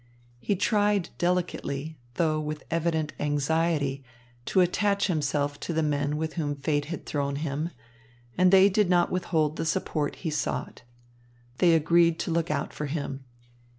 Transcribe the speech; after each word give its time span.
He 0.39 0.55
tried 0.55 1.09
delicately, 1.19 1.95
though 2.15 2.39
with 2.39 2.63
evident 2.71 3.13
anxiety, 3.19 4.03
to 4.47 4.59
attach 4.61 5.05
himself 5.05 5.59
to 5.59 5.73
the 5.73 5.83
men 5.83 6.17
with 6.17 6.33
whom 6.33 6.55
fate 6.55 6.85
had 6.85 7.05
thrown 7.05 7.35
him, 7.35 7.69
and 8.35 8.49
they 8.51 8.67
did 8.67 8.89
not 8.89 9.11
withhold 9.11 9.57
the 9.57 9.63
support 9.65 10.15
he 10.15 10.31
sought. 10.31 10.81
They 11.59 11.75
agreed 11.75 12.17
to 12.21 12.31
look 12.31 12.49
out 12.49 12.73
for 12.73 12.87
him. 12.87 13.25